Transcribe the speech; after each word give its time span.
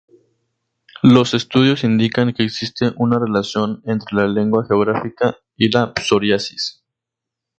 Los 1.03 1.35
estudios 1.35 1.83
indican 1.83 2.33
que 2.33 2.41
existe 2.43 2.91
una 2.97 3.19
relación 3.19 3.83
entre 3.85 4.17
la 4.17 4.25
lengua 4.27 4.65
geográfica 4.65 5.37
y 5.55 5.69
la 5.71 5.93
psoriasis. 5.95 6.83